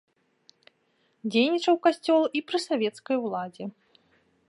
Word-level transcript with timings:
Дзейнічаў 1.35 1.75
касцёл 1.85 2.21
і 2.39 2.45
пры 2.51 2.57
савецкай 2.67 3.15
уладзе. 3.27 3.65